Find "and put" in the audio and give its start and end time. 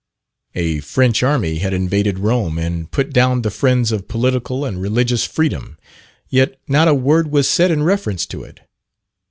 2.57-3.13